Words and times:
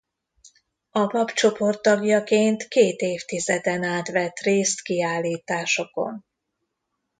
A 0.91 1.05
Papp-csoport 1.07 1.81
tagjaként 1.81 2.67
két 2.67 2.99
évtizeden 3.01 3.83
át 3.83 4.09
vett 4.11 4.39
részt 4.39 4.81
kiállításokon. 4.81 6.25